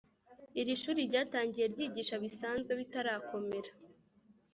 iri 0.59 0.73
shuri 0.81 0.99
ryatangiye 1.09 1.65
ryigisha 1.73 2.15
bisanzwe 2.23 2.71
bitarakomera 2.79 3.71